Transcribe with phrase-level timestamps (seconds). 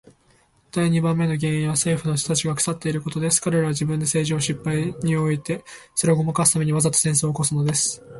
[0.71, 3.39] 第二番目の原因は政府の人たちが腐っていることです。
[3.39, 8.01] 彼等は自分で政治に失敗しておいて、それをごまかすために、わざと戦争を起すのです。